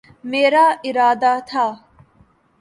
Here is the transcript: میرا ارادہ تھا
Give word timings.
میرا 0.31 0.65
ارادہ 0.87 1.33
تھا 1.49 1.65